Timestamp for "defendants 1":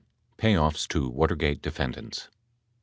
1.61-2.31